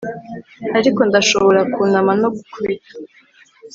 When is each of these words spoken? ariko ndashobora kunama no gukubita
ariko 0.77 0.99
ndashobora 1.09 1.61
kunama 1.73 2.11
no 2.21 2.29
gukubita 2.35 2.93